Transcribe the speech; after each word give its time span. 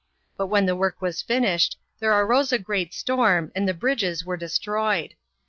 But 0.35 0.47
when 0.47 0.65
the 0.65 0.75
work 0.75 0.99
was 0.99 1.21
finished, 1.21 1.77
there 1.99 2.11
arose 2.11 2.51
a 2.51 2.57
great 2.57 2.91
storm, 2.91 3.51
and 3.53 3.67
the 3.69 3.73
bridges 3.75 4.25
were 4.25 4.35
destroyed. 4.35 5.13